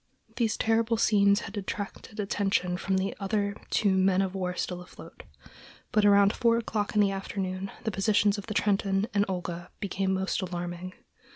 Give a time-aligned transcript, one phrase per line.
[0.37, 5.21] These terrible scenes had detracted attention from the other two men of war still afloat;
[5.91, 10.11] but about four o'clock in the afternoon the positions of the Trenton and Olga became
[10.15, 10.93] most alarming.